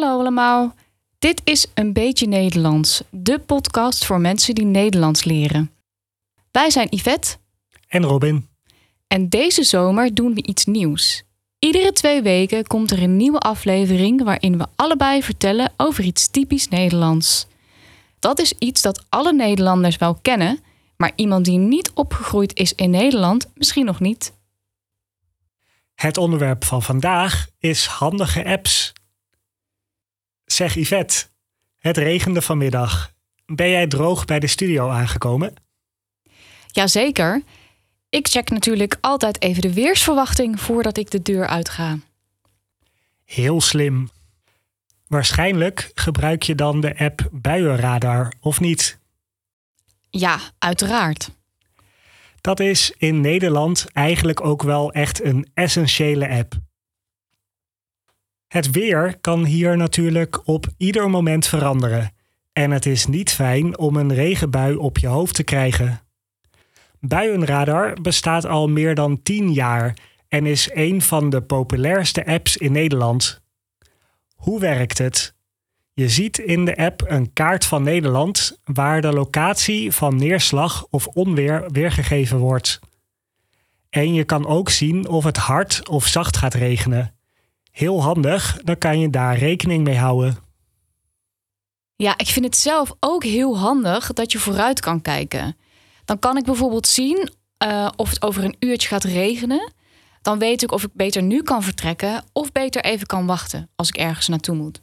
Hallo 0.00 0.18
allemaal. 0.18 0.74
Dit 1.18 1.40
is 1.44 1.66
Een 1.74 1.92
Beetje 1.92 2.26
Nederlands, 2.26 3.02
de 3.10 3.38
podcast 3.38 4.04
voor 4.04 4.20
mensen 4.20 4.54
die 4.54 4.64
Nederlands 4.64 5.24
leren. 5.24 5.70
Wij 6.50 6.70
zijn 6.70 6.86
Yvette 6.90 7.36
En 7.88 8.04
Robin. 8.04 8.48
en 9.06 9.28
deze 9.28 9.62
zomer 9.62 10.14
doen 10.14 10.34
we 10.34 10.42
iets 10.42 10.64
nieuws. 10.64 11.22
Iedere 11.58 11.92
twee 11.92 12.22
weken 12.22 12.66
komt 12.66 12.90
er 12.90 13.02
een 13.02 13.16
nieuwe 13.16 13.38
aflevering 13.38 14.24
waarin 14.24 14.58
we 14.58 14.66
allebei 14.76 15.22
vertellen 15.22 15.72
over 15.76 16.04
iets 16.04 16.30
typisch 16.30 16.68
Nederlands. 16.68 17.46
Dat 18.18 18.38
is 18.38 18.52
iets 18.58 18.82
dat 18.82 19.04
alle 19.08 19.32
Nederlanders 19.32 19.96
wel 19.96 20.14
kennen, 20.22 20.60
maar 20.96 21.12
iemand 21.14 21.44
die 21.44 21.58
niet 21.58 21.90
opgegroeid 21.94 22.54
is 22.54 22.72
in 22.72 22.90
Nederland 22.90 23.50
misschien 23.54 23.84
nog 23.84 24.00
niet. 24.00 24.32
Het 25.94 26.16
onderwerp 26.16 26.64
van 26.64 26.82
vandaag 26.82 27.46
is 27.58 27.86
handige 27.86 28.44
apps. 28.44 28.94
Zeg 30.56 30.74
Yvette, 30.74 31.26
het 31.78 31.96
regende 31.96 32.42
vanmiddag. 32.42 33.12
Ben 33.46 33.70
jij 33.70 33.86
droog 33.86 34.24
bij 34.24 34.38
de 34.38 34.46
studio 34.46 34.88
aangekomen? 34.88 35.54
Jazeker. 36.66 37.42
Ik 38.08 38.28
check 38.28 38.50
natuurlijk 38.50 38.96
altijd 39.00 39.42
even 39.42 39.62
de 39.62 39.72
weersverwachting 39.72 40.60
voordat 40.60 40.96
ik 40.96 41.10
de 41.10 41.22
deur 41.22 41.46
uitga. 41.46 41.98
Heel 43.24 43.60
slim. 43.60 44.10
Waarschijnlijk 45.06 45.90
gebruik 45.94 46.42
je 46.42 46.54
dan 46.54 46.80
de 46.80 46.98
app 46.98 47.28
Buienradar, 47.32 48.32
of 48.40 48.60
niet? 48.60 48.98
Ja, 50.10 50.38
uiteraard. 50.58 51.30
Dat 52.40 52.60
is 52.60 52.92
in 52.98 53.20
Nederland 53.20 53.86
eigenlijk 53.92 54.44
ook 54.44 54.62
wel 54.62 54.92
echt 54.92 55.24
een 55.24 55.50
essentiële 55.54 56.28
app. 56.28 56.54
Het 58.48 58.70
weer 58.70 59.18
kan 59.20 59.44
hier 59.44 59.76
natuurlijk 59.76 60.48
op 60.48 60.66
ieder 60.76 61.10
moment 61.10 61.46
veranderen. 61.46 62.14
En 62.52 62.70
het 62.70 62.86
is 62.86 63.06
niet 63.06 63.32
fijn 63.32 63.78
om 63.78 63.96
een 63.96 64.14
regenbui 64.14 64.74
op 64.74 64.98
je 64.98 65.06
hoofd 65.06 65.34
te 65.34 65.42
krijgen. 65.42 66.00
Buienradar 67.00 68.00
bestaat 68.02 68.46
al 68.46 68.68
meer 68.68 68.94
dan 68.94 69.22
10 69.22 69.52
jaar 69.52 69.96
en 70.28 70.46
is 70.46 70.70
een 70.72 71.02
van 71.02 71.30
de 71.30 71.42
populairste 71.42 72.26
apps 72.26 72.56
in 72.56 72.72
Nederland. 72.72 73.40
Hoe 74.34 74.60
werkt 74.60 74.98
het? 74.98 75.34
Je 75.92 76.08
ziet 76.08 76.38
in 76.38 76.64
de 76.64 76.76
app 76.76 77.02
een 77.06 77.32
kaart 77.32 77.64
van 77.64 77.82
Nederland 77.82 78.60
waar 78.64 79.00
de 79.00 79.12
locatie 79.12 79.92
van 79.92 80.16
neerslag 80.16 80.86
of 80.90 81.06
onweer 81.06 81.64
weergegeven 81.72 82.38
wordt. 82.38 82.80
En 83.90 84.14
je 84.14 84.24
kan 84.24 84.46
ook 84.46 84.70
zien 84.70 85.08
of 85.08 85.24
het 85.24 85.36
hard 85.36 85.88
of 85.88 86.06
zacht 86.06 86.36
gaat 86.36 86.54
regenen. 86.54 87.15
Heel 87.76 88.02
handig, 88.02 88.58
dan 88.64 88.78
kan 88.78 89.00
je 89.00 89.10
daar 89.10 89.38
rekening 89.38 89.84
mee 89.84 89.96
houden. 89.96 90.36
Ja, 91.96 92.14
ik 92.16 92.26
vind 92.26 92.44
het 92.44 92.56
zelf 92.56 92.94
ook 93.00 93.24
heel 93.24 93.58
handig 93.58 94.12
dat 94.12 94.32
je 94.32 94.38
vooruit 94.38 94.80
kan 94.80 95.02
kijken. 95.02 95.56
Dan 96.04 96.18
kan 96.18 96.36
ik 96.36 96.44
bijvoorbeeld 96.44 96.86
zien 96.86 97.30
eh, 97.58 97.88
of 97.96 98.10
het 98.10 98.22
over 98.22 98.44
een 98.44 98.56
uurtje 98.58 98.88
gaat 98.88 99.04
regenen. 99.04 99.72
Dan 100.22 100.38
weet 100.38 100.62
ik 100.62 100.72
of 100.72 100.82
ik 100.82 100.90
beter 100.92 101.22
nu 101.22 101.42
kan 101.42 101.62
vertrekken 101.62 102.24
of 102.32 102.52
beter 102.52 102.84
even 102.84 103.06
kan 103.06 103.26
wachten 103.26 103.68
als 103.74 103.88
ik 103.88 103.96
ergens 103.96 104.28
naartoe 104.28 104.56
moet. 104.56 104.80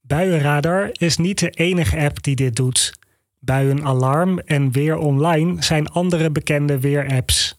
Buienradar 0.00 0.90
is 0.92 1.16
niet 1.16 1.38
de 1.38 1.50
enige 1.50 1.98
app 1.98 2.22
die 2.22 2.36
dit 2.36 2.56
doet. 2.56 2.92
Buienalarm 3.38 4.38
en 4.38 4.72
Weer 4.72 4.96
Online 4.96 5.62
zijn 5.62 5.88
andere 5.88 6.30
bekende 6.30 6.80
weerapps. 6.80 7.57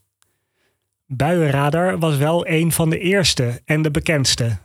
Buienradar 1.12 1.98
was 1.98 2.16
wel 2.16 2.46
een 2.46 2.72
van 2.72 2.90
de 2.90 2.98
eerste 2.98 3.62
en 3.64 3.82
de 3.82 3.90
bekendste. 3.90 4.58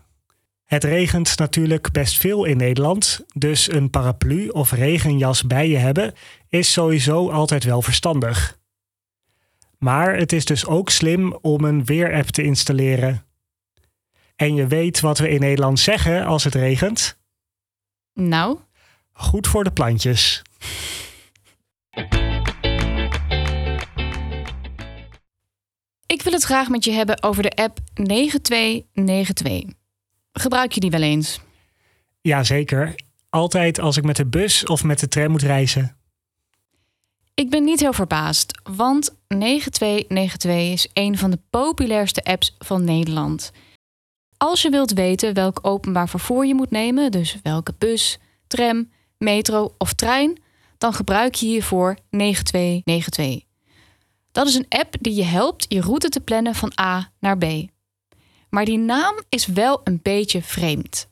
Het 0.66 0.84
regent 0.84 1.38
natuurlijk 1.38 1.92
best 1.92 2.18
veel 2.18 2.46
in 2.46 2.58
Nederland, 2.58 3.26
dus 3.34 3.72
een 3.72 3.90
paraplu 3.90 4.48
of 4.50 4.72
regenjas 4.72 5.44
bij 5.44 5.70
je 5.70 5.78
hebben 5.78 6.14
is 6.50 6.72
sowieso 6.72 7.30
altijd 7.30 7.64
wel 7.64 7.82
verstandig. 7.82 8.60
Maar 9.78 10.16
het 10.16 10.32
is 10.32 10.45
dus 10.45 10.66
ook 10.66 10.89
slim 10.89 11.34
om 11.42 11.64
een 11.64 11.86
weerapp 11.86 12.28
te 12.28 12.44
installeren. 12.44 13.26
En 14.36 14.55
je 14.55 14.67
weet 14.67 15.00
wat 15.00 15.17
we 15.17 15.30
in 15.30 15.39
Nederland 15.39 15.80
zeggen 15.80 16.26
als 16.26 16.44
het 16.44 16.55
regent? 16.55 17.17
Nou, 18.14 18.58
Goed 19.17 19.48
voor 19.48 19.64
de 19.64 19.72
plantjes. 19.72 20.42
Ik 26.15 26.21
wil 26.21 26.33
het 26.33 26.43
graag 26.43 26.70
met 26.70 26.83
je 26.83 26.92
hebben 26.92 27.23
over 27.23 27.43
de 27.43 27.52
app 27.52 27.80
9292. 27.93 29.73
Gebruik 30.33 30.71
je 30.71 30.80
die 30.80 30.89
wel 30.89 31.02
eens? 31.02 31.39
Jazeker. 32.21 32.95
Altijd 33.30 33.80
als 33.80 33.98
ik 33.98 34.03
met 34.03 34.15
de 34.15 34.25
bus 34.25 34.65
of 34.65 34.83
met 34.83 34.99
de 34.99 35.08
tram 35.08 35.31
moet 35.31 35.42
reizen. 35.42 35.98
Ik 37.33 37.49
ben 37.49 37.64
niet 37.64 37.80
heel 37.80 37.93
verbaasd, 37.93 38.59
want 38.64 39.15
9292 39.27 40.52
is 40.52 40.87
een 40.93 41.17
van 41.17 41.31
de 41.31 41.39
populairste 41.49 42.23
apps 42.23 42.55
van 42.58 42.83
Nederland. 42.83 43.52
Als 44.37 44.61
je 44.61 44.70
wilt 44.70 44.93
weten 44.93 45.33
welk 45.33 45.59
openbaar 45.61 46.09
vervoer 46.09 46.45
je 46.45 46.55
moet 46.55 46.71
nemen, 46.71 47.11
dus 47.11 47.37
welke 47.43 47.73
bus, 47.77 48.20
tram, 48.48 48.92
metro 49.17 49.73
of 49.77 49.93
trein, 49.93 50.42
dan 50.77 50.93
gebruik 50.93 51.36
je 51.36 51.45
hiervoor 51.45 51.98
9292. 52.09 53.45
Dat 54.36 54.48
is 54.48 54.56
een 54.56 54.66
app 54.70 54.96
die 55.00 55.16
je 55.16 55.23
helpt 55.23 55.66
je 55.68 55.82
route 55.82 56.10
te 56.10 56.20
plannen 56.20 56.56
van 56.56 56.72
A 56.82 57.12
naar 57.20 57.38
B. 57.38 57.46
Maar 58.50 58.66
die 58.66 58.78
naam 58.78 59.16
is 59.30 59.46
wel 59.46 59.82
een 59.84 60.00
beetje 60.04 60.42
vreemd. 60.42 61.08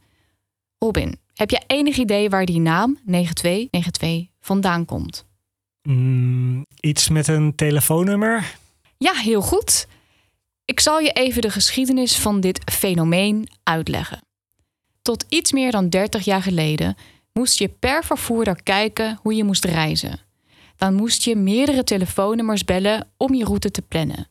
Robin, 0.78 1.18
heb 1.34 1.50
jij 1.50 1.64
enig 1.68 1.98
idee 1.98 2.30
waar 2.30 2.46
die 2.46 2.60
naam 2.60 3.00
9292 3.04 4.32
vandaan 4.40 4.86
komt? 4.86 5.26
Mm, 5.82 6.66
iets 6.80 7.10
met 7.10 7.28
een 7.28 7.56
telefoonnummer? 7.56 8.56
Ja, 8.98 9.14
heel 9.14 9.42
goed. 9.42 9.88
Ik 10.66 10.80
zal 10.80 11.00
je 11.00 11.12
even 11.12 11.42
de 11.42 11.50
geschiedenis 11.50 12.18
van 12.18 12.40
dit 12.40 12.72
fenomeen 12.72 13.48
uitleggen. 13.64 14.22
Tot 15.02 15.26
iets 15.30 15.52
meer 15.52 15.72
dan 15.72 15.90
30 15.90 16.26
jaar 16.26 16.42
geleden 16.42 16.96
moest 17.34 17.60
je 17.60 17.68
per 17.68 18.04
vervoerder 18.04 18.64
kijken 18.64 19.20
hoe 19.22 19.36
je 19.36 19.44
moest 19.44 19.66
reizen. 19.66 20.20
Dan 20.76 20.94
moest 20.94 21.24
je 21.24 21.36
meerdere 21.36 21.84
telefoonnummers 21.84 22.64
bellen 22.64 23.08
om 23.18 23.34
je 23.34 23.46
route 23.46 23.72
te 23.72 23.82
plannen. 23.82 24.28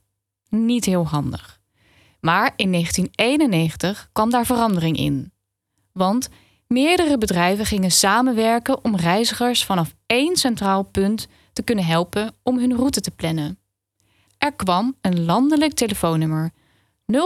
Niet 0.48 0.84
heel 0.84 1.06
handig. 1.06 1.60
Maar 2.20 2.52
in 2.56 2.72
1991 2.72 4.08
kwam 4.12 4.30
daar 4.30 4.46
verandering 4.46 4.96
in. 4.96 5.32
Want 5.92 6.28
meerdere 6.66 7.18
bedrijven 7.18 7.66
gingen 7.66 7.90
samenwerken 7.90 8.84
om 8.84 8.96
reizigers 8.96 9.64
vanaf 9.64 9.94
één 10.06 10.36
centraal 10.36 10.82
punt 10.82 11.28
te 11.52 11.62
kunnen 11.62 11.84
helpen 11.84 12.34
om 12.42 12.58
hun 12.58 12.76
route 12.76 13.00
te 13.00 13.10
plannen. 13.10 13.58
Er 14.38 14.52
kwam 14.52 14.96
een 15.00 15.24
landelijk 15.24 15.72
telefoonnummer 15.72 16.50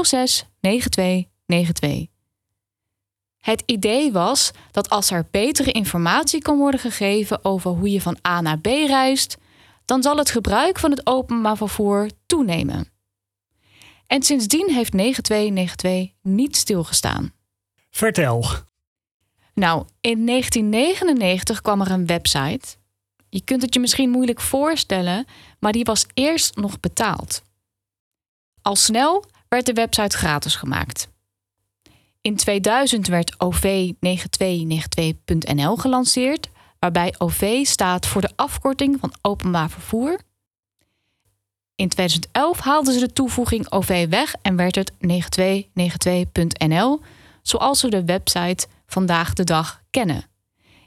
06 0.03 0.47
92 0.60 1.31
92. 1.47 2.16
Het 3.46 3.62
idee 3.66 4.12
was 4.12 4.50
dat 4.70 4.90
als 4.90 5.10
er 5.10 5.26
betere 5.30 5.72
informatie 5.72 6.42
kan 6.42 6.58
worden 6.58 6.80
gegeven 6.80 7.44
over 7.44 7.70
hoe 7.70 7.90
je 7.90 8.00
van 8.00 8.18
A 8.28 8.40
naar 8.40 8.58
B 8.58 8.66
reist, 8.66 9.36
dan 9.84 10.02
zal 10.02 10.16
het 10.16 10.30
gebruik 10.30 10.78
van 10.78 10.90
het 10.90 11.06
openbaar 11.06 11.56
vervoer 11.56 12.10
toenemen. 12.26 12.90
En 14.06 14.22
sindsdien 14.22 14.70
heeft 14.70 14.92
9292 14.92 16.12
niet 16.22 16.56
stilgestaan. 16.56 17.32
Vertel. 17.90 18.44
Nou, 19.54 19.86
in 20.00 20.26
1999 20.26 21.60
kwam 21.60 21.80
er 21.80 21.90
een 21.90 22.06
website. 22.06 22.76
Je 23.28 23.40
kunt 23.44 23.62
het 23.62 23.74
je 23.74 23.80
misschien 23.80 24.10
moeilijk 24.10 24.40
voorstellen, 24.40 25.26
maar 25.58 25.72
die 25.72 25.84
was 25.84 26.06
eerst 26.14 26.56
nog 26.56 26.80
betaald. 26.80 27.42
Al 28.62 28.76
snel 28.76 29.24
werd 29.48 29.66
de 29.66 29.72
website 29.72 30.16
gratis 30.16 30.56
gemaakt. 30.56 31.14
In 32.26 32.37
2000 32.37 33.06
werd 33.06 33.34
OV9292.nl 33.34 35.77
gelanceerd, 35.77 36.50
waarbij 36.78 37.15
OV 37.18 37.65
staat 37.65 38.06
voor 38.06 38.21
de 38.21 38.30
afkorting 38.36 38.97
van 39.00 39.12
openbaar 39.22 39.71
vervoer. 39.71 40.21
In 41.74 41.89
2011 41.89 42.60
haalden 42.60 42.95
ze 42.95 43.00
de 43.00 43.12
toevoeging 43.12 43.71
OV 43.71 44.09
weg 44.09 44.34
en 44.42 44.56
werd 44.56 44.74
het 44.74 44.92
9292.nl, 44.92 47.00
zoals 47.42 47.83
we 47.83 47.91
de 47.91 48.04
website 48.04 48.66
vandaag 48.86 49.33
de 49.33 49.45
dag 49.45 49.83
kennen. 49.91 50.24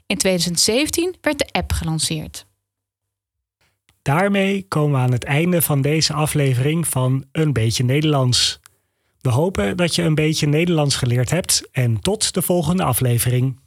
In 0.06 0.16
2017 0.16 1.16
werd 1.20 1.38
de 1.38 1.48
app 1.52 1.72
gelanceerd. 1.72 2.46
Daarmee 4.02 4.64
komen 4.68 4.98
we 4.98 5.06
aan 5.06 5.12
het 5.12 5.24
einde 5.24 5.62
van 5.62 5.80
deze 5.80 6.12
aflevering 6.12 6.88
van 6.88 7.24
Een 7.32 7.52
beetje 7.52 7.84
Nederlands. 7.84 8.59
We 9.20 9.30
hopen 9.30 9.76
dat 9.76 9.94
je 9.94 10.02
een 10.02 10.14
beetje 10.14 10.46
Nederlands 10.46 10.96
geleerd 10.96 11.30
hebt 11.30 11.68
en 11.72 12.00
tot 12.00 12.34
de 12.34 12.42
volgende 12.42 12.82
aflevering. 12.82 13.60